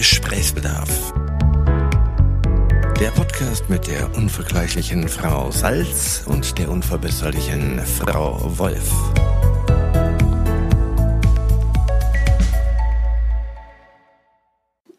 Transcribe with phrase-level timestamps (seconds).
[0.00, 1.12] Gesprächsbedarf.
[2.98, 8.90] Der Podcast mit der unvergleichlichen Frau Salz und der unverbesserlichen Frau Wolf.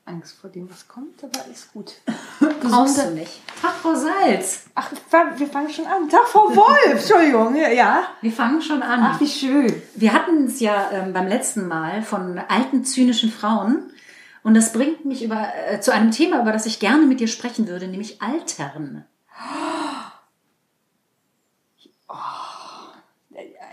[0.05, 1.93] Angst vor dem, was kommt, aber ist gut.
[2.61, 3.41] Brauchst du nicht.
[3.63, 4.65] Ach, Frau Salz.
[4.75, 4.91] Ach,
[5.37, 6.09] wir fangen schon an.
[6.09, 6.85] Tag, Frau Wolf.
[6.91, 8.03] Entschuldigung, ja.
[8.21, 8.99] Wir fangen schon an.
[9.01, 9.81] Ach, wie schön.
[9.95, 13.90] Wir hatten es ja ähm, beim letzten Mal von alten, zynischen Frauen.
[14.43, 17.27] Und das bringt mich über, äh, zu einem Thema, über das ich gerne mit dir
[17.27, 19.05] sprechen würde, nämlich Altern.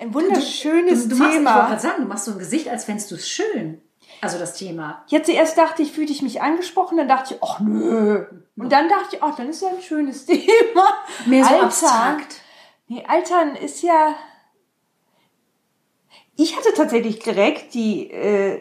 [0.00, 1.50] Ein wunderschönes du, du machst, Thema.
[1.50, 3.80] Ich wollte gerade sagen, du machst so ein Gesicht, als fändest du es schön.
[4.20, 5.04] Also das Thema.
[5.08, 8.26] Jetzt zuerst dachte ich, fühlte ich mich angesprochen, dann dachte ich, ach nö.
[8.56, 10.44] Und dann dachte ich, ach, dann ist ja ein schönes Thema.
[11.26, 11.66] Mehr so Altern.
[11.66, 12.40] abstrakt.
[12.88, 14.14] Nee, Altern ist ja.
[16.36, 18.60] Ich hatte tatsächlich direkt die, äh,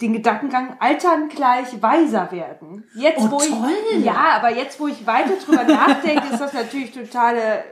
[0.00, 2.84] den Gedankengang, Altern gleich weiser werden.
[2.94, 4.00] Jetzt, Oh, wo ich, toll.
[4.02, 7.62] Ja, aber jetzt, wo ich weiter drüber nachdenke, ist das natürlich totale äh,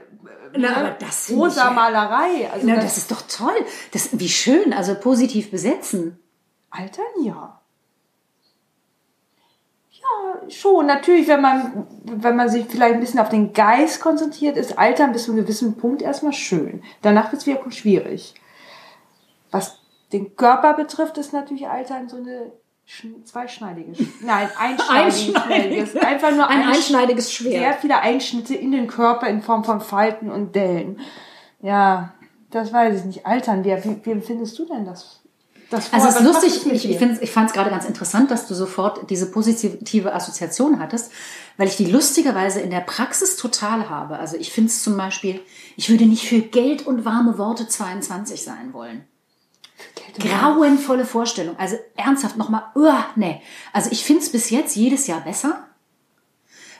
[0.53, 2.49] Na, ne, aber das ich rosa ja- Malerei.
[2.51, 3.65] Also Na, das, das ist doch toll.
[3.93, 6.19] Das, wie schön, also positiv besetzen.
[6.69, 7.61] Altern, ja.
[9.91, 10.85] Ja, schon.
[10.85, 15.11] Natürlich, wenn man, wenn man sich vielleicht ein bisschen auf den Geist konzentriert, ist Altern
[15.13, 16.83] bis zu einem gewissen Punkt erstmal schön.
[17.01, 18.35] Danach wird es wieder schwierig.
[19.51, 19.79] Was
[20.13, 22.51] den Körper betrifft, ist natürlich Altern so eine
[22.87, 24.49] sch- zweischneidige, Sch- nein,
[24.89, 27.75] einschneidiges, einfach nur Ein einsch- einschneidiges sehr Schwert.
[27.81, 30.99] viele Einschnitte in den Körper in Form von Falten und Dellen.
[31.61, 32.13] Ja,
[32.51, 33.25] das weiß ich nicht.
[33.25, 35.21] Altern, wie, wie, empfindest du denn das?
[35.69, 38.47] das Also es ist lustig, ich, ich, find's- ich fand es gerade ganz interessant, dass
[38.47, 41.11] du sofort diese positive Assoziation hattest,
[41.57, 44.17] weil ich die lustigerweise in der Praxis total habe.
[44.17, 45.41] Also ich finde es zum Beispiel,
[45.75, 49.05] ich würde nicht für Geld und warme Worte 22 sein wollen.
[50.19, 51.57] Grauenvolle Vorstellung.
[51.57, 53.41] Also ernsthaft nochmal, uh, nee.
[53.73, 55.65] Also ich finde es bis jetzt jedes Jahr besser.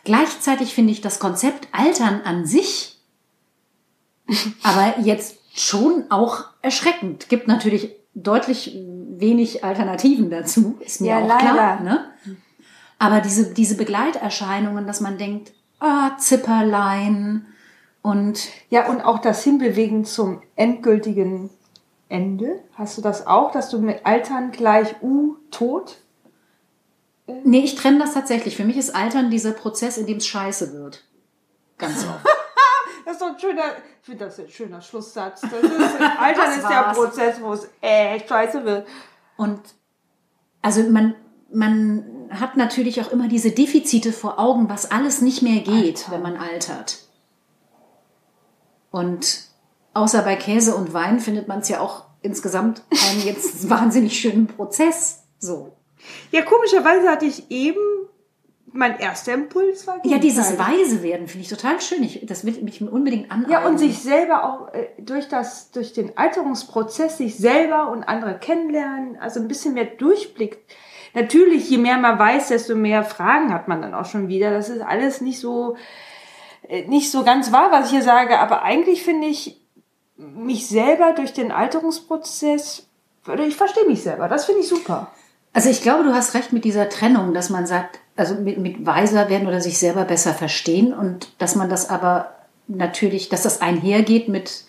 [0.03, 2.97] Gleichzeitig finde ich das Konzept Altern an sich
[4.63, 7.29] aber jetzt schon auch erschreckend.
[7.29, 11.53] Gibt natürlich deutlich wenig Alternativen dazu, ist mir Ja, auch leider.
[11.53, 11.79] klar.
[11.81, 12.05] Ne?
[12.99, 17.45] Aber diese, diese Begleiterscheinungen, dass man denkt, ah, Zipperlein
[18.01, 21.49] und Ja, und auch das Hinbewegen zum endgültigen
[22.09, 22.63] Ende.
[22.73, 25.97] Hast du das auch, dass du mit Altern gleich U tot?
[27.43, 28.55] nee, ich trenne das tatsächlich.
[28.55, 31.03] Für mich ist Altern dieser Prozess, in dem es scheiße wird.
[31.77, 32.25] Ganz oft.
[33.05, 33.63] Das ist doch ein schöner,
[34.01, 35.39] ich finde das ein schöner Schlusssatz.
[35.39, 36.93] Das ist, Altern Das ist der.
[36.93, 38.85] Prozess, wo es echt scheiße wird.
[39.37, 39.61] Und
[40.61, 41.15] also man,
[41.49, 46.21] man hat natürlich auch immer diese Defizite vor Augen, was alles nicht mehr geht, wenn
[46.21, 46.97] man altert.
[48.91, 49.47] Und
[49.97, 54.47] außer bei Käse und Wein findet man es ja auch insgesamt einen jetzt wahnsinnig schönen
[54.47, 55.23] Prozess.
[55.39, 55.73] So.
[56.31, 57.81] Ja, komischerweise hatte ich eben,
[58.71, 60.57] mein erster Impuls war Ja, dieses.
[60.57, 62.03] Weise werden finde ich total schön.
[62.03, 63.51] Ich, das will mich unbedingt aneignen.
[63.51, 68.37] Ja, und sich selber auch äh, durch das, durch den Alterungsprozess sich selber und andere
[68.37, 70.59] kennenlernen, also ein bisschen mehr Durchblick.
[71.13, 74.51] Natürlich, je mehr man weiß, desto mehr Fragen hat man dann auch schon wieder.
[74.51, 75.75] Das ist alles nicht so,
[76.67, 79.66] äh, nicht so ganz wahr, was ich hier sage, aber eigentlich finde ich
[80.17, 82.87] mich selber durch den Alterungsprozess,
[83.27, 85.11] oder ich verstehe mich selber, das finde ich super.
[85.53, 88.85] Also ich glaube, du hast recht mit dieser Trennung, dass man sagt, also mit, mit
[88.85, 92.31] weiser werden oder sich selber besser verstehen und dass man das aber
[92.67, 94.65] natürlich, dass das einhergeht mit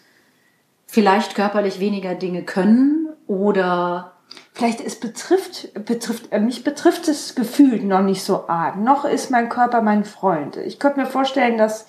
[0.86, 4.12] vielleicht körperlich weniger Dinge können oder
[4.52, 8.76] Vielleicht es betrifft, betrifft, äh, mich betrifft es gefühlt noch nicht so arg.
[8.76, 10.56] Noch ist mein Körper mein Freund.
[10.56, 11.86] Ich könnte mir vorstellen, dass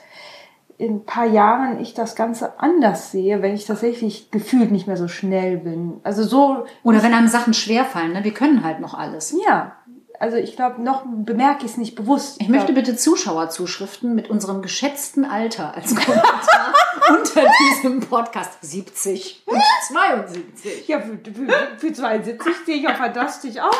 [0.79, 4.95] in ein paar Jahren ich das Ganze anders sehe, wenn ich tatsächlich gefühlt nicht mehr
[4.95, 5.99] so schnell bin.
[6.03, 8.23] Also so, oder wenn einem Sachen schwerfallen, ne?
[8.23, 9.35] wir können halt noch alles.
[9.45, 9.75] ja.
[10.21, 12.41] Also ich glaube, noch bemerke ich es nicht bewusst.
[12.41, 16.73] Ich möchte glaub, bitte Zuschauerzuschriften mit unserem geschätzten Alter als Kommentar
[17.09, 20.89] unter diesem Podcast 70 und 72.
[20.89, 23.71] ja, für, für, für 72 sehe ich auch fantastisch aus.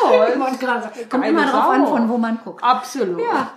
[0.52, 1.70] Ich gerade Kommt immer drauf Sau.
[1.72, 2.64] an, von wo man guckt.
[2.64, 3.20] Absolut.
[3.20, 3.52] Ja.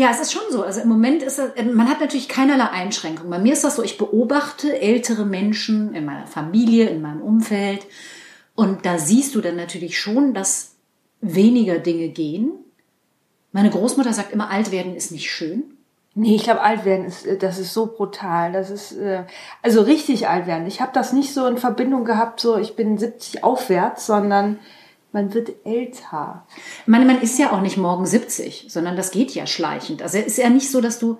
[0.00, 0.62] Ja, es ist schon so.
[0.62, 3.28] Also im Moment ist es, man hat natürlich keinerlei Einschränkungen.
[3.28, 7.84] Bei mir ist das so, ich beobachte ältere Menschen in meiner Familie, in meinem Umfeld.
[8.54, 10.76] Und da siehst du dann natürlich schon, dass
[11.20, 12.50] weniger Dinge gehen.
[13.52, 15.64] Meine Großmutter sagt immer, alt werden ist nicht schön.
[16.14, 18.52] Nee, ich glaube, alt werden ist, äh, das ist so brutal.
[18.52, 19.24] Das ist, äh,
[19.60, 20.66] also richtig alt werden.
[20.66, 24.60] Ich habe das nicht so in Verbindung gehabt, so ich bin 70 aufwärts, sondern
[25.12, 26.46] man wird älter.
[26.82, 30.02] Ich meine, man ist ja auch nicht morgen 70, sondern das geht ja schleichend.
[30.02, 31.18] Also es ist ja nicht so, dass du,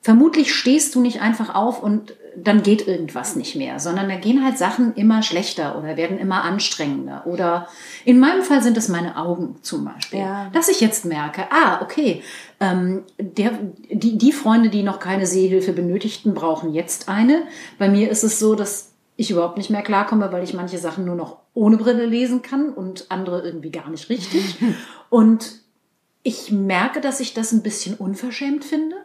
[0.00, 4.44] vermutlich stehst du nicht einfach auf und dann geht irgendwas nicht mehr, sondern da gehen
[4.44, 7.26] halt Sachen immer schlechter oder werden immer anstrengender.
[7.26, 7.68] Oder
[8.04, 10.20] in meinem Fall sind es meine Augen zum Beispiel.
[10.20, 10.48] Ja.
[10.52, 12.22] Dass ich jetzt merke, ah, okay,
[12.60, 13.52] ähm, der,
[13.90, 17.42] die, die Freunde, die noch keine Sehhilfe benötigten, brauchen jetzt eine.
[17.78, 21.04] Bei mir ist es so, dass ich überhaupt nicht mehr klarkomme, weil ich manche Sachen
[21.04, 24.56] nur noch ohne Brille lesen kann und andere irgendwie gar nicht richtig.
[25.10, 25.60] und
[26.22, 28.96] ich merke, dass ich das ein bisschen unverschämt finde.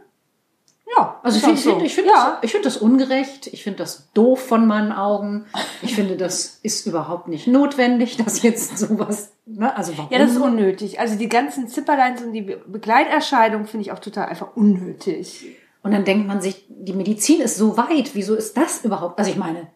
[0.95, 1.71] Ja, Also ich finde so.
[1.71, 2.13] find, ich find ja.
[2.35, 5.45] das, ich find das ungerecht, ich finde das doof von meinen Augen.
[5.81, 9.75] Ich finde, das ist überhaupt nicht notwendig, dass jetzt sowas, ne?
[9.75, 10.11] also warum?
[10.11, 10.99] Ja, das ist unnötig.
[11.01, 15.57] Also die ganzen Zipperleins und die Be- Begleiterscheinungen finde ich auch total einfach unnötig.
[15.83, 19.19] Und dann denkt man sich, die Medizin ist so weit, wieso ist das überhaupt?
[19.19, 19.67] Also ich meine,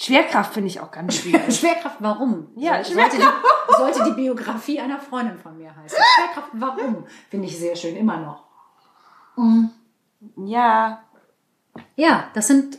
[0.00, 1.54] Schwerkraft finde ich auch ganz schwierig.
[1.58, 2.48] Schwerkraft, warum?
[2.56, 5.98] Ja, So- sollte, die, sollte die Biografie einer Freundin von mir heißen.
[6.14, 7.04] Schwerkraft, warum?
[7.28, 8.44] Finde ich sehr schön, immer noch.
[10.36, 11.02] ja,
[11.96, 12.78] Ja, das sind,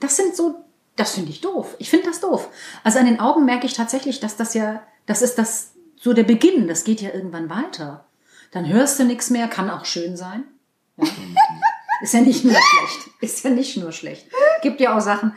[0.00, 0.64] das sind so,
[0.96, 1.76] das finde ich doof.
[1.78, 2.48] Ich finde das doof.
[2.82, 6.24] Also an den Augen merke ich tatsächlich, dass das ja, das ist das, so der
[6.24, 8.04] Beginn, das geht ja irgendwann weiter.
[8.52, 10.44] Dann hörst du nichts mehr, kann auch schön sein.
[10.96, 11.04] Ja.
[12.02, 13.08] Ist ja nicht nur schlecht.
[13.22, 14.26] Ist ja nicht nur schlecht.
[14.60, 15.32] Gibt ja auch Sachen,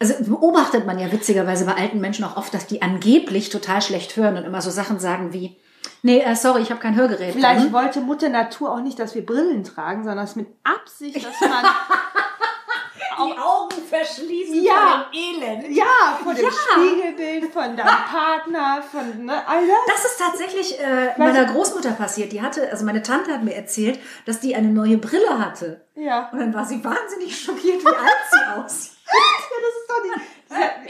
[0.00, 4.16] also beobachtet man ja witzigerweise bei alten Menschen auch oft, dass die angeblich total schlecht
[4.16, 5.56] hören und immer so Sachen sagen wie,
[6.02, 7.34] nee, äh, sorry, ich habe kein Hörgerät.
[7.34, 7.72] vielleicht drin.
[7.72, 11.64] wollte Mutter Natur auch nicht, dass wir Brillen tragen, sondern es mit Absicht, dass man
[13.26, 14.72] die Augen verschließen Ja.
[14.72, 15.76] vor dem Elend.
[15.76, 16.50] ja von dem Ja.
[16.50, 19.76] Spiegelbild von deinem Partner, von ne, all das.
[20.02, 22.32] Das ist tatsächlich äh, meiner Großmutter passiert.
[22.32, 25.82] Die hatte, also meine Tante hat mir erzählt, dass die eine neue Brille hatte.
[25.94, 26.30] Ja.
[26.32, 27.98] Und dann war sie wahnsinnig schockiert, wie alt
[28.30, 28.92] sie aussieht.
[29.12, 30.02] Ja, das ist doch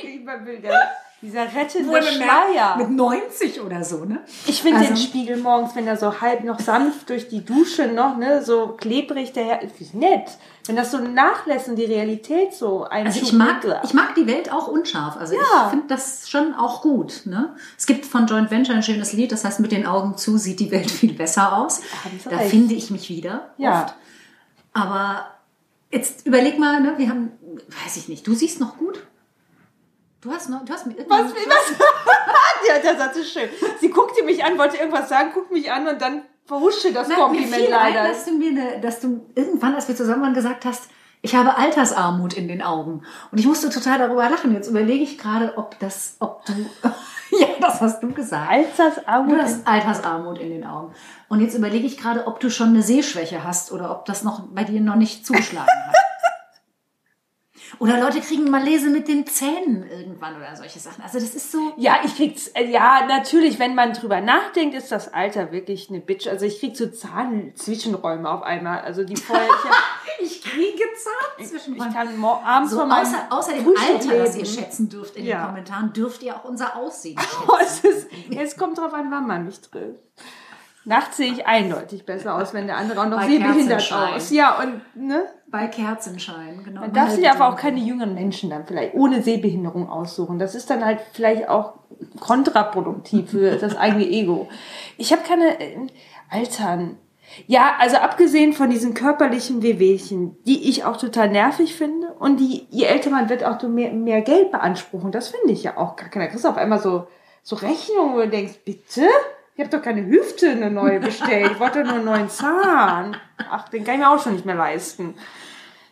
[0.02, 0.19] die,
[0.62, 0.72] dieser,
[1.22, 2.76] dieser rettende Schleier.
[2.78, 4.20] Mit 90 oder so, ne?
[4.46, 7.88] Ich finde den Also- Spiegel morgens, wenn er so halb noch sanft durch die Dusche
[7.88, 10.31] noch, ne, so klebrig daher, ist nett.
[10.67, 14.26] Wenn das so nachlässt und die Realität so ein Also ich mag, ich mag die
[14.26, 15.17] Welt auch unscharf.
[15.17, 15.40] Also Ja.
[15.64, 17.22] ich finde das schon auch gut.
[17.25, 17.55] Ne?
[17.76, 20.61] Es gibt von Joint Venture ein schönes Lied, das heißt, mit den Augen zu sieht
[20.61, 21.81] die Welt viel besser aus.
[22.28, 22.50] Da recht.
[22.50, 23.50] finde ich mich wieder.
[23.56, 23.84] Ja.
[23.84, 23.94] Oft.
[24.72, 25.26] Aber
[25.90, 27.32] jetzt überleg mal, ne, wir haben,
[27.84, 29.06] weiß ich nicht, du siehst noch gut?
[30.20, 32.69] Du hast noch, du hast mir Was, irgendwann- was?
[32.69, 33.49] ja, der Satz ist schön.
[33.81, 37.17] Sie guckte mich an, wollte irgendwas sagen, guckt mich an und dann verhuschte das Nein,
[37.17, 38.08] mir Kompliment fiel ein, leider.
[38.08, 40.90] dass du mir eine, dass du irgendwann, als wir zusammen waren, gesagt hast,
[41.22, 43.02] ich habe Altersarmut in den Augen.
[43.31, 44.55] Und ich musste total darüber lachen.
[44.55, 46.52] Jetzt überlege ich gerade, ob das, ob du,
[47.38, 48.50] ja, das hast du gesagt.
[48.50, 49.37] Altersarmut.
[49.38, 50.94] Du hast Altersarmut in den Augen.
[51.28, 54.40] Und jetzt überlege ich gerade, ob du schon eine Sehschwäche hast oder ob das noch
[54.50, 55.94] bei dir noch nicht zugeschlagen hat.
[57.78, 61.02] Oder Leute kriegen Malese mit den Zähnen irgendwann oder solche Sachen.
[61.02, 61.72] Also das ist so.
[61.76, 66.00] Ja, ich krieg's, äh, ja, natürlich, wenn man drüber nachdenkt, ist das Alter wirklich eine
[66.00, 66.26] Bitch.
[66.26, 68.81] Also ich krieg so Zahnzwischenräume auf einmal.
[68.81, 69.46] Also die vorher,
[70.20, 70.82] ich, Ich kriege
[71.38, 71.93] ich Zahnzwischenräume.
[71.94, 75.38] kann mo- abends So, außer, außer dem Alter, das ihr schätzen dürft in Ja.
[75.43, 77.19] den Kommentaren, dürft ihr auch unser Aussehen
[77.49, 79.99] Oh, es, ist, es kommt drauf an, wann man mich trifft.
[80.85, 84.31] Nachts sehe ich eindeutig besser aus, wenn der andere auch noch sehbehindert aus.
[84.31, 85.27] Ja, und ne?
[85.49, 86.81] Bei Kerzenschein, genau.
[86.81, 90.38] Man darf sich aber auch keine jüngeren Menschen dann vielleicht ohne Sehbehinderung aussuchen.
[90.38, 91.75] Das ist dann halt vielleicht auch
[92.19, 94.49] kontraproduktiv für das eigene Ego.
[94.97, 95.87] Ich habe keine äh,
[96.31, 96.97] Altern.
[97.47, 102.67] Ja, also abgesehen von diesen körperlichen Wehwehchen, die ich auch total nervig finde und die,
[102.71, 105.12] je älter man wird, auch mehr, mehr Geld beanspruchen.
[105.12, 106.25] Das finde ich ja auch gar keiner.
[106.25, 107.06] Da kriegst du auf einmal so,
[107.43, 109.06] so Rechnungen, wo du denkst, bitte?
[109.60, 111.52] Ich habe doch keine Hüfte eine neue bestellt.
[111.52, 113.14] Ich wollte nur einen neuen Zahn.
[113.50, 115.17] Ach, den kann ich mir auch schon nicht mehr leisten.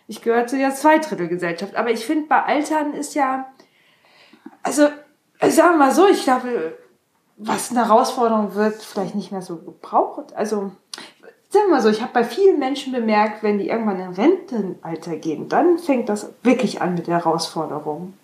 [0.06, 1.76] Ich gehöre zu der Zweidrittelgesellschaft.
[1.76, 3.52] Aber ich finde, bei Altern ist ja,
[4.62, 4.88] also,
[5.46, 6.78] ich sage mal so, ich glaube,
[7.36, 10.34] was eine Herausforderung wird, vielleicht nicht mehr so gebraucht.
[10.34, 10.72] Also,
[11.50, 15.16] sagen wir mal so, ich habe bei vielen Menschen bemerkt, wenn die irgendwann in Rentenalter
[15.16, 18.14] gehen, dann fängt das wirklich an mit der Herausforderung.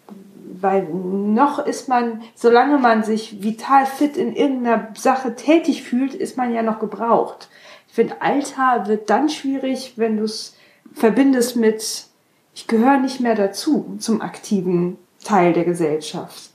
[0.64, 6.38] Weil noch ist man, solange man sich vital fit in irgendeiner Sache tätig fühlt, ist
[6.38, 7.50] man ja noch gebraucht.
[7.87, 10.56] Ich finde, Alter wird dann schwierig, wenn du es
[10.94, 12.06] verbindest mit,
[12.54, 16.49] ich gehöre nicht mehr dazu, zum aktiven Teil der Gesellschaft.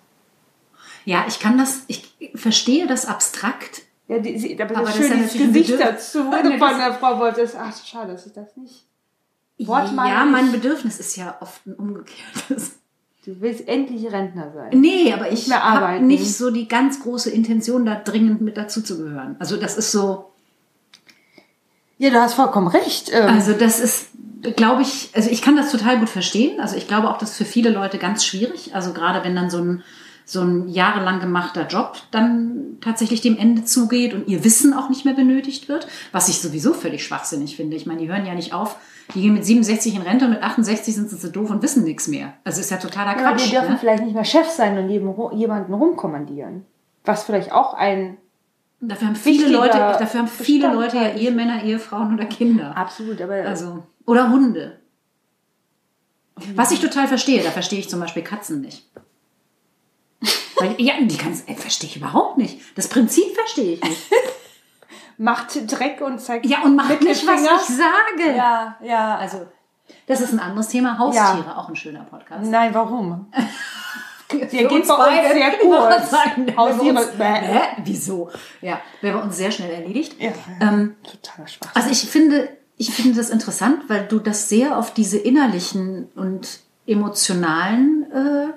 [1.05, 3.83] Ja, ich kann das, ich verstehe das abstrakt.
[4.07, 6.77] Ja, die, aber, Aber das das schöne ist ja natürlich ein Gesicht dazu von das-
[6.79, 7.29] der Frau.
[7.31, 8.85] Das, ach, schade, dass ich das nicht.
[9.59, 12.78] Wortmal ja, mein Bedürfnis ist ja oft ein umgekehrtes.
[13.25, 14.79] Du willst endlich Rentner sein.
[14.79, 18.97] Nee, aber ich habe nicht so die ganz große Intention, da dringend mit dazu zu
[18.97, 19.35] gehören.
[19.39, 20.31] Also das ist so,
[21.97, 23.11] Ja, du hast vollkommen recht.
[23.13, 24.07] Ähm, also das ist,
[24.55, 26.61] glaube ich, also ich kann das total gut verstehen.
[26.61, 28.73] Also ich glaube auch, das ist für viele Leute ganz schwierig.
[28.73, 29.83] Also gerade wenn dann so ein
[30.29, 35.03] so ein jahrelang gemachter Job dann tatsächlich dem Ende zugeht und ihr Wissen auch nicht
[35.05, 37.75] mehr benötigt wird, was ich sowieso völlig schwachsinnig finde.
[37.75, 38.75] Ich meine, die hören ja nicht auf,
[39.15, 41.83] die gehen mit 67 in Rente und mit 68 sind sie so doof und wissen
[41.83, 42.33] nichts mehr.
[42.43, 43.45] Also ist ja totaler Ja, Quatsch.
[43.47, 43.77] die dürfen ne?
[43.79, 44.89] vielleicht nicht mehr Chef sein und
[45.37, 46.65] jemanden rumkommandieren.
[47.05, 48.17] Was vielleicht auch ein
[48.81, 51.13] Dafür haben viele wichtiger Leute, dafür haben viele Leute ja.
[51.15, 52.77] Ehemänner, Ehefrauen oder Kinder.
[52.77, 54.79] absolut, aber Also, oder Hunde.
[56.55, 58.89] Was ich total verstehe, da verstehe ich zum Beispiel Katzen nicht.
[60.59, 62.59] Weil, ja, die kann's, äh, verstehe ich überhaupt nicht.
[62.75, 64.01] Das Prinzip verstehe ich nicht.
[65.17, 68.35] macht Dreck und zeigt Ja, und macht nicht, was ich sage.
[68.35, 69.17] Ja, ja.
[69.17, 69.47] Also,
[70.07, 70.97] das ist ein anderes Thema.
[70.97, 72.49] Haustiere, auch ein schöner Podcast.
[72.49, 73.31] Nein, warum?
[74.29, 75.33] Geht uns bei uns beide.
[75.33, 76.11] sehr kurz.
[76.11, 77.07] sagen, Haustiere.
[77.17, 77.61] Hä?
[77.83, 78.29] Wieso?
[78.61, 80.15] Ja, wäre bei uns sehr schnell erledigt.
[80.19, 81.75] Ja, Ähm, totaler Spaß.
[81.75, 82.47] Also ich finde,
[82.77, 88.53] ich finde das interessant, weil du das sehr auf diese innerlichen und emotionalen äh,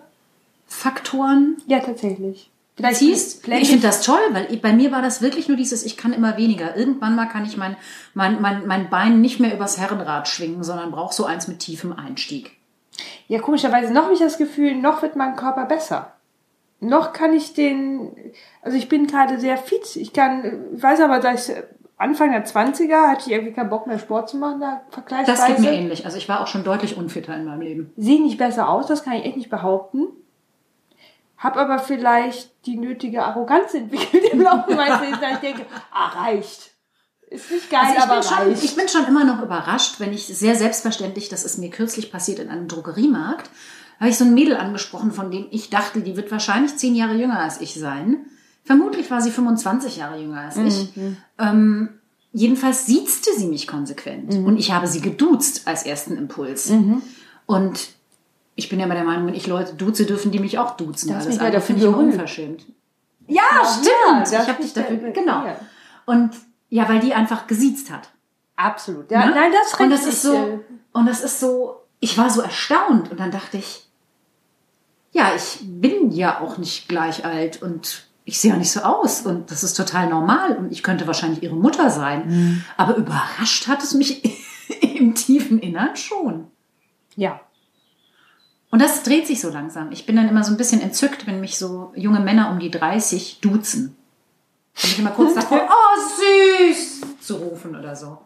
[0.73, 2.51] Faktoren ja, tatsächlich.
[2.77, 3.47] Vielleicht ziehst.
[3.47, 6.39] Ich finde das toll, weil bei mir war das wirklich nur dieses, ich kann immer
[6.39, 6.75] weniger.
[6.75, 7.77] Irgendwann mal kann ich mein,
[8.15, 11.93] mein, mein, mein Bein nicht mehr übers Herrenrad schwingen, sondern brauche so eins mit tiefem
[11.93, 12.57] Einstieg.
[13.29, 16.15] Ja, komischerweise noch habe ich das Gefühl, noch wird mein Körper besser.
[16.81, 18.11] Noch kann ich den,
[18.63, 19.95] also ich bin gerade sehr fit.
[19.97, 21.57] Ich kann, ich weiß aber, dass ich
[21.99, 25.39] Anfang der 20er hatte ich irgendwie keinen Bock mehr Sport zu machen, da vergleichsweise.
[25.39, 26.05] Das geht mir ähnlich.
[26.07, 27.93] Also ich war auch schon deutlich unfitter in meinem Leben.
[27.97, 30.09] Sehe nicht besser aus, das kann ich echt nicht behaupten.
[31.43, 36.09] Hab aber vielleicht die nötige Arroganz entwickelt im Laufe meines Lebens, dass ich denke, ah,
[36.23, 36.71] reicht.
[37.29, 38.65] Ist nicht geil, Also ich, aber bin schon, reicht.
[38.65, 42.39] ich bin schon immer noch überrascht, wenn ich sehr selbstverständlich, das ist mir kürzlich passiert
[42.39, 43.51] in einem Drogeriemarkt,
[43.99, 47.15] habe ich so ein Mädel angesprochen, von dem ich dachte, die wird wahrscheinlich zehn Jahre
[47.15, 48.27] jünger als ich sein.
[48.65, 50.89] Vermutlich war sie 25 Jahre jünger als ich.
[51.39, 51.89] Ähm,
[52.33, 54.35] jedenfalls siezte sie mich konsequent.
[54.35, 56.73] Und ich habe sie geduzt als ersten Impuls.
[57.47, 57.89] Und
[58.55, 61.09] ich bin ja immer der Meinung, wenn ich Leute duze, dürfen die mich auch duzen.
[61.09, 62.65] Du hast Alles ja andere finde ich unverschämt.
[63.29, 64.23] Ja, Ja, stimmt.
[64.23, 65.47] das ich habe dich dafür, genau.
[65.47, 65.57] ja.
[66.07, 66.31] Und
[66.69, 68.11] ja, weil die einfach gesiezt hat.
[68.57, 69.11] Absolut.
[69.11, 69.33] Ja, Ne?
[69.35, 70.59] Nein, das und das ist so äh,
[70.93, 73.87] und das ist so ich war so erstaunt und dann dachte ich
[75.13, 79.23] ja ich bin ja auch nicht gleich alt und ich sehe ja nicht so aus
[79.23, 82.65] und das ist total normal und ich könnte wahrscheinlich ihre Mutter sein Mhm.
[82.77, 84.23] aber überrascht hat es mich
[84.83, 86.49] im tiefen Innern schon
[87.17, 87.41] Ja.
[88.73, 89.93] Und das dreht sich so langsam.
[89.93, 92.71] Ich bin dann immer so ein bisschen entzückt wenn mich so junge Männer um die
[92.71, 93.95] 30 duzen.
[94.81, 98.19] Bin ich immer kurz davor oh süß zu rufen oder so.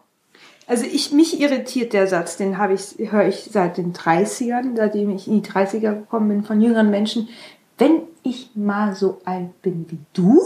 [0.65, 5.09] Also ich, mich irritiert der Satz, den habe ich, höre ich seit den 30ern, seitdem
[5.09, 7.27] ich in die 30er gekommen bin, von jüngeren Menschen.
[7.77, 10.41] Wenn ich mal so alt bin wie du,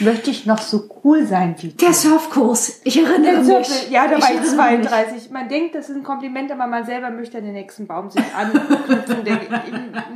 [0.00, 1.76] möchte ich noch so cool sein wie du.
[1.76, 3.90] Der Surfkurs, ich erinnere Der mich.
[3.90, 4.88] Ja, da war ich erinnere mich.
[4.88, 5.30] 32.
[5.30, 8.24] Man denkt, das ist ein Kompliment, aber man selber möchte an den nächsten Baum sich
[8.34, 9.24] anknüpfen.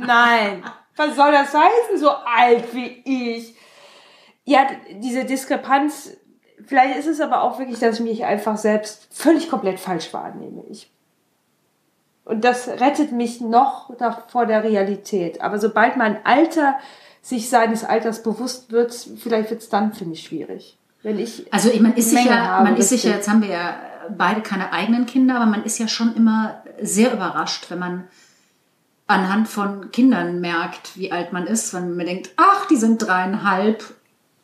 [0.05, 0.63] Nein,
[0.95, 3.55] was soll das heißen, so alt wie ich?
[4.43, 6.11] Ja, diese Diskrepanz,
[6.65, 10.63] vielleicht ist es aber auch wirklich, dass ich mich einfach selbst völlig komplett falsch wahrnehme.
[10.69, 10.91] Ich
[12.23, 13.91] und das rettet mich noch
[14.29, 15.41] vor der Realität.
[15.41, 16.77] Aber sobald mein Alter
[17.21, 20.77] sich seines Alters bewusst wird, vielleicht wird es dann, finde ich, schwierig.
[21.03, 23.25] Wenn ich Also man ist sich Menge ja, habe, man ist sich ja, richtig.
[23.25, 23.75] jetzt haben wir ja
[24.17, 28.03] beide keine eigenen Kinder, aber man ist ja schon immer sehr überrascht, wenn man
[29.07, 33.83] anhand von Kindern merkt, wie alt man ist, wenn man denkt, ach, die sind dreieinhalb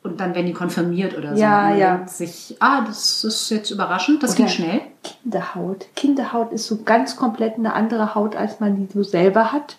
[0.04, 1.42] und dann werden die konfirmiert oder so.
[1.42, 1.96] Ja, ja.
[1.96, 4.82] denkt sich, ah, das ist jetzt überraschend, das Oder- ging schnell.
[5.04, 5.88] Kinderhaut.
[5.96, 9.78] Kinderhaut ist so ganz komplett eine andere Haut, als man die so selber hat.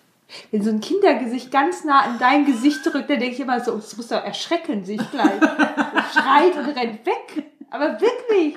[0.51, 3.73] Wenn so ein Kindergesicht ganz nah an dein Gesicht drückt, dann denke ich immer so,
[3.77, 5.39] es muss doch erschrecken sich gleich.
[6.13, 7.45] Schreit und rennt weg.
[7.71, 8.55] Aber wirklich.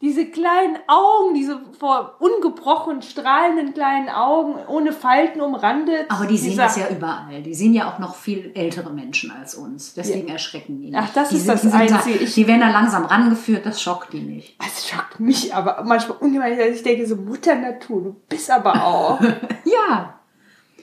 [0.00, 6.06] Diese kleinen Augen, diese vor ungebrochen strahlenden kleinen Augen, ohne Falten umrandet.
[6.08, 7.42] Aber die sehen das ja überall.
[7.42, 9.94] Die sehen ja auch noch viel ältere Menschen als uns.
[9.94, 10.96] Deswegen erschrecken die nicht.
[10.96, 12.18] Ach, das die ist das die sind da- Einzige.
[12.18, 14.56] Ich- Die werden da langsam rangeführt, das schockt die nicht.
[14.62, 19.20] Das schockt mich aber manchmal ungemein, ich denke, so Mutter Natur, du bist aber auch.
[19.64, 20.17] Ja.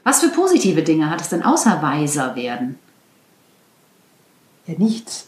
[0.06, 2.80] Was für positive Dinge hat es denn außer weiser werden?
[4.68, 5.28] ja, nichts.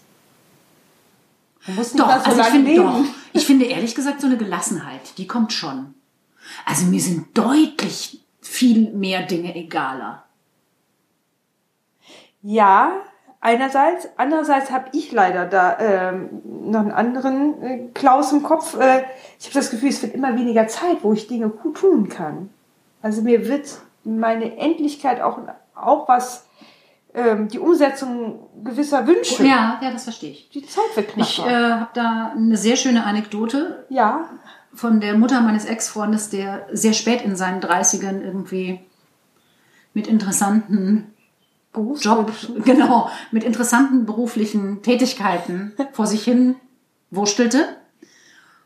[1.66, 2.84] Man muss nicht Doch, so also ich finde leben.
[2.84, 3.04] doch.
[3.34, 5.94] Ich finde ehrlich gesagt so eine Gelassenheit, die kommt schon.
[6.66, 10.24] Also mir sind deutlich viel mehr Dinge egaler.
[12.42, 12.92] Ja,
[13.42, 14.08] einerseits.
[14.16, 18.76] Andererseits habe ich leider da ähm, noch einen anderen äh, Klaus im Kopf.
[18.80, 19.04] Äh,
[19.40, 22.50] ich habe das Gefühl, es wird immer weniger Zeit, wo ich Dinge gut tun kann.
[23.02, 23.68] Also mir wird
[24.08, 25.40] meine Endlichkeit auch,
[25.76, 26.46] auch was
[27.14, 30.50] ähm, die Umsetzung gewisser Wünsche, Ja, ja, das verstehe ich.
[30.50, 31.50] die Zeit wird Ich knapper.
[31.52, 34.30] äh, habe da eine sehr schöne Anekdote ja,
[34.74, 38.80] von der Mutter meines Ex-Freundes, der sehr spät in seinen 30ern irgendwie
[39.94, 41.14] mit interessanten
[41.74, 42.64] Job, Berufswünschen.
[42.64, 46.56] genau, mit interessanten beruflichen Tätigkeiten vor sich hin
[47.12, 47.78] wurstelte.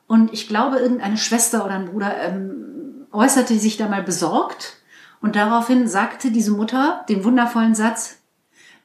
[0.07, 4.77] Und ich glaube, irgendeine Schwester oder ein Bruder ähm, äußerte sich da mal besorgt.
[5.21, 8.17] Und daraufhin sagte diese Mutter den wundervollen Satz,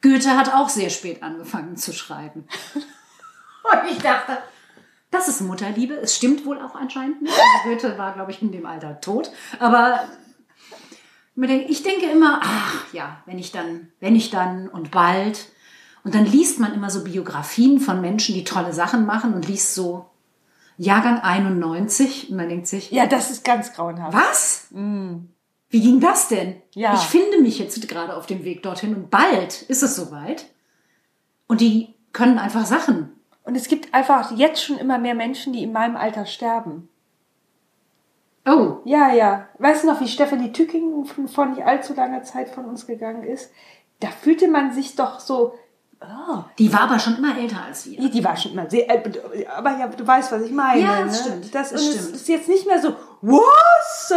[0.02, 2.46] Goethe hat auch sehr spät angefangen zu schreiben.
[2.74, 4.38] Und ich dachte,
[5.10, 5.94] das ist Mutterliebe.
[5.94, 7.34] Es stimmt wohl auch anscheinend nicht.
[7.34, 9.30] Also Goethe war, glaube ich, in dem Alter tot.
[9.58, 10.00] Aber
[11.36, 15.50] ich denke immer, ach ja, wenn ich dann, wenn ich dann und bald.
[16.04, 19.74] Und dann liest man immer so Biografien von Menschen, die tolle Sachen machen und liest
[19.74, 20.08] so
[20.78, 24.16] Jahrgang 91 und man denkt sich, Ja, das ist ganz grauenhaft.
[24.16, 24.66] was?
[25.76, 26.56] Wie ging das denn?
[26.72, 26.94] Ja.
[26.94, 30.46] Ich finde mich jetzt gerade auf dem Weg dorthin und bald ist es soweit.
[31.48, 33.12] Und die können einfach Sachen.
[33.44, 36.88] Und es gibt einfach jetzt schon immer mehr Menschen, die in meinem Alter sterben.
[38.46, 39.48] Oh, Ja, ja.
[39.58, 43.22] Weißt du noch, wie Stefanie Tücking von- vor nicht allzu langer Zeit von uns gegangen
[43.24, 43.50] ist?
[44.00, 45.54] Da fühlte man sich doch so,
[46.00, 47.98] oh, die war aber schon immer älter als wir.
[48.00, 50.80] die, die war schon immer sehr, äh, aber ja, du weißt, was ich meine.
[50.80, 51.06] Ja, ne?
[51.06, 52.14] das stimmt, Das, das stimmt.
[52.16, 53.40] ist jetzt nicht mehr so, was,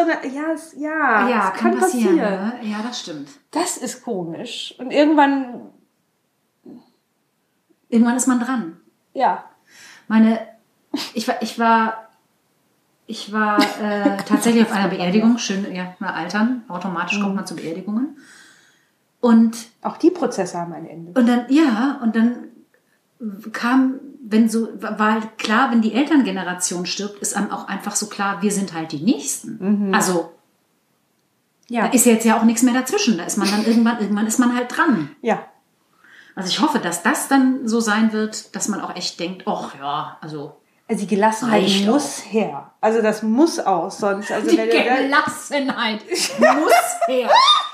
[0.10, 2.16] sondern, ja, es, ja, ja, es kann, passieren.
[2.16, 2.60] Ne?
[2.64, 3.30] Ja, das stimmt.
[3.52, 4.76] Das ist komisch.
[4.78, 5.72] Und irgendwann,
[7.90, 8.78] Irgendwann ist man dran.
[9.14, 9.46] ja,
[10.08, 10.40] Meine,
[11.14, 12.10] ich war, ich war,
[13.08, 15.38] ich war äh, tatsächlich auf einer Beerdigung.
[15.40, 16.64] Schön, ja, mal altern.
[16.68, 18.18] Automatisch kommt man zu Beerdigungen.
[19.22, 21.20] Und auch die Prozesse haben ein Ende.
[21.20, 22.50] Und dann, ja, und dann
[23.52, 24.00] kam,
[24.32, 28.52] wenn so, halt klar, wenn die Elterngeneration stirbt, ist einem auch einfach so klar, wir
[28.52, 29.92] sind halt die Nächsten.
[29.94, 30.32] Also,
[31.68, 33.18] Ja, da ist jetzt ja auch nichts mehr dazwischen.
[33.18, 35.16] Da ist man dann irgendwann, irgendwann ist man halt dran.
[35.22, 35.44] ja.
[36.36, 39.76] Also ich hoffe, dass das dann so sein wird, dass man auch echt denkt, ach
[39.78, 40.56] ja, also
[40.88, 42.72] Also die Gelassenheit Reicht muss her.
[42.80, 44.32] Also das muss auch, sonst.
[44.32, 47.30] Also die Gelassenheit muss her.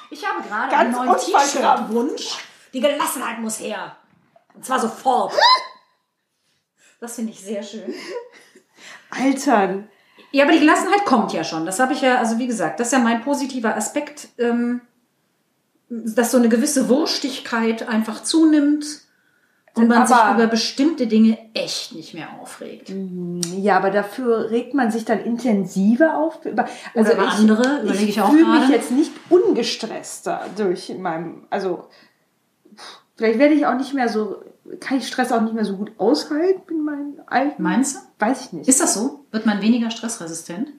[0.09, 1.15] Ich habe gerade einen neuen.
[1.15, 2.38] T-Shirt-Wunsch.
[2.74, 3.95] Die Gelassenheit muss her.
[4.55, 5.33] Und zwar sofort.
[7.05, 7.93] Das finde ich sehr schön.
[9.12, 9.88] Altern.
[10.31, 11.63] Ja, aber die Gelassenheit kommt ja schon.
[11.67, 14.81] Das habe ich ja, also wie gesagt, das ist ja mein positiver Aspekt, ähm,
[15.88, 18.85] dass so eine gewisse Wurstigkeit einfach zunimmt
[19.75, 22.91] und man sich Aber- über bestimmte Dinge echt nicht mehr aufregt.
[23.55, 26.44] Ja, aber dafür regt man sich dann intensiver auf.
[26.44, 26.65] Über,
[26.96, 31.87] also über andere, überlege ich auch fühle mich jetzt nicht ungestresster durch meinem, also
[33.15, 34.41] vielleicht werde ich auch nicht mehr so,
[34.80, 37.62] kann ich Stress auch nicht mehr so gut aushalten in meinen alten.
[37.62, 38.00] Meinst du?
[38.20, 38.68] Weiß ich nicht.
[38.68, 39.25] Ist das so?
[39.32, 40.70] Wird man weniger stressresistent?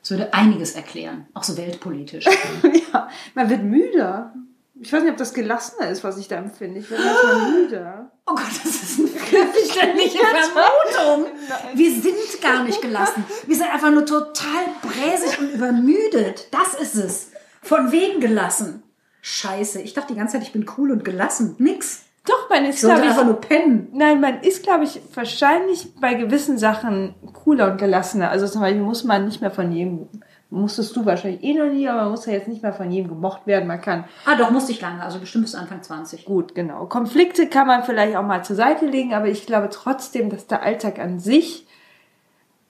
[0.00, 2.26] Das würde einiges erklären, auch so weltpolitisch.
[2.92, 4.34] ja, man wird müder.
[4.78, 6.80] Ich weiß nicht, ob das gelassener ist, was ich da empfinde.
[6.80, 8.10] Ich werde manchmal müder.
[8.26, 10.18] Oh Gott, das ist eine fürchterliche
[10.52, 11.32] Vermutung.
[11.74, 13.24] Wir sind gar nicht gelassen.
[13.46, 16.48] Wir sind einfach nur total bräsig und übermüdet.
[16.50, 17.30] Das ist es.
[17.62, 18.82] Von wegen gelassen.
[19.22, 21.54] Scheiße, ich dachte die ganze Zeit, ich bin cool und gelassen.
[21.58, 22.02] Nix.
[22.26, 23.88] Doch, man ist, glaube ich, einfach nur pennen.
[23.92, 28.30] Nein, man ist, glaube ich, wahrscheinlich bei gewissen Sachen cooler und gelassener.
[28.30, 30.08] Also zum Beispiel muss man nicht mehr von jedem,
[30.48, 33.08] musstest du wahrscheinlich eh noch nie, aber man muss ja jetzt nicht mehr von jedem
[33.10, 33.66] gemocht werden.
[33.66, 35.02] Man kann, Ah, doch, musste ich lange.
[35.02, 36.24] Also bestimmt bis Anfang 20.
[36.24, 36.86] gut, genau.
[36.86, 40.62] Konflikte kann man vielleicht auch mal zur Seite legen, aber ich glaube trotzdem, dass der
[40.62, 41.66] Alltag an sich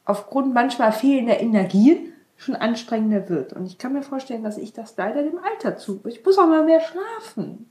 [0.04, 3.52] aufgrund manchmal fehlender Energien schon anstrengender wird.
[3.52, 6.00] Und ich kann mir vorstellen, dass ich das leider dem Alter zu.
[6.06, 7.70] Ich muss auch mal mehr schlafen.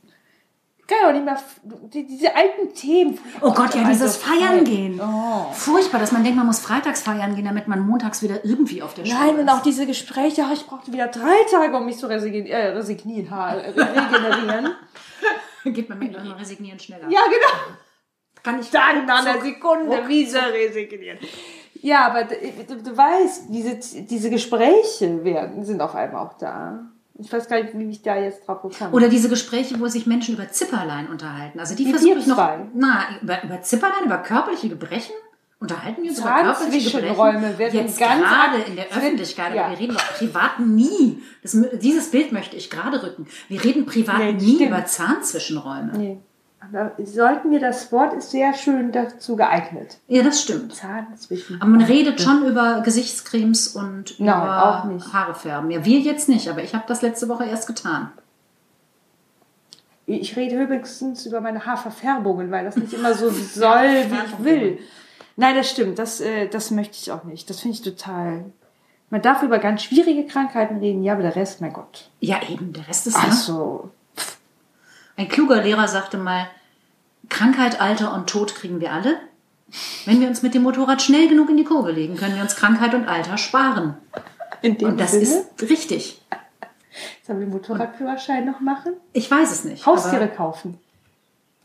[0.85, 1.37] Kann ja auch nicht mehr,
[1.93, 3.17] die, diese alten Themen.
[3.41, 4.99] Oh Gott, ja, dieses Also, Feiern gehen.
[5.01, 5.51] Oh.
[5.53, 8.93] Furchtbar, dass man denkt, man muss freitags feiern gehen, damit man montags wieder irgendwie auf
[8.93, 9.53] der Spur Nein, und ist.
[9.53, 13.69] auch diese Gespräche, ich brauchte wieder drei Tage, um mich zu resignieren, äh, resignieren, äh,
[13.79, 14.75] regenerieren.
[15.65, 17.09] Geht man mit einem Resignieren schneller.
[17.09, 17.77] ja, genau.
[18.43, 20.09] Kann ich Dann nach einer Sekunde ruckzuck.
[20.09, 21.17] wieder resignieren.
[21.81, 26.91] Ja, aber du, du weißt, diese, diese Gespräche werden, sind auf einmal auch da.
[27.19, 28.93] Ich weiß gar nicht, wie ich da jetzt drauf gekommen bin.
[28.93, 31.59] Oder diese Gespräche, wo sich Menschen über Zipperlein unterhalten.
[31.59, 32.37] Also die Wie versuche ich noch.
[32.73, 35.13] Na, über, über Zipperlein, über körperliche Gebrechen?
[35.59, 37.57] Unterhalten wir uns über körperliche Gebrechen?
[37.57, 39.65] Werden Jetzt ganz gerade in der Öffentlichkeit, ja.
[39.65, 41.21] aber wir reden doch privat nie.
[41.41, 43.27] Das, dieses Bild möchte ich gerade rücken.
[43.47, 44.69] Wir reden privat Nee, nie stimmt.
[44.71, 45.91] über Zahnzwischenräume.
[45.95, 46.17] Nee.
[46.71, 49.97] Aber sollten wir, das Wort ist sehr schön dazu geeignet.
[50.07, 50.73] Ja, das stimmt.
[50.75, 51.61] Zahn zwischen.
[51.61, 55.13] Aber man redet schon über Gesichtscremes und Nein, über auch nicht.
[55.13, 55.71] Haare färben.
[55.71, 58.11] Ja, wir jetzt nicht, aber ich habe das letzte Woche erst getan.
[60.05, 64.79] Ich rede höchstens über meine Haarverfärbungen, weil das nicht immer so soll, wie ich will.
[65.35, 65.97] Nein, das stimmt.
[65.97, 67.49] Das, äh, das möchte ich auch nicht.
[67.49, 68.45] Das finde ich total.
[69.09, 72.09] Man darf über ganz schwierige Krankheiten reden, ja, aber der Rest, mein Gott.
[72.19, 73.33] Ja, eben, der Rest ist Ach ne?
[73.33, 73.91] so.
[75.17, 76.47] Ein kluger Lehrer sagte mal,
[77.29, 79.17] Krankheit, Alter und Tod kriegen wir alle.
[80.05, 82.55] Wenn wir uns mit dem Motorrad schnell genug in die Kurve legen, können wir uns
[82.55, 83.95] Krankheit und Alter sparen.
[84.61, 86.21] In dem Und das Sinne, ist richtig.
[87.25, 88.93] Sollen wir Motorradführerschein noch machen?
[89.13, 89.85] Ich weiß es nicht.
[89.85, 90.77] Haustiere kaufen.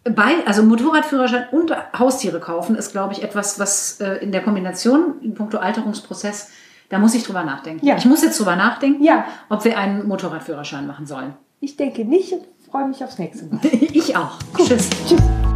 [0.04, 5.20] Bei, also Motorradführerschein und Haustiere kaufen ist, glaube ich, etwas, was äh, in der Kombination
[5.20, 6.50] in puncto Alterungsprozess,
[6.88, 7.84] da muss ich drüber nachdenken.
[7.84, 7.96] Ja.
[7.96, 9.26] Ich muss jetzt drüber nachdenken, Ja.
[9.50, 11.34] ob wir einen Motorradführerschein machen sollen.
[11.60, 12.34] Ich denke nicht
[12.70, 13.60] freue mich aufs nächste Mal.
[13.72, 14.38] ich auch.
[14.56, 14.90] Tschüss.
[15.06, 15.47] Tschüss.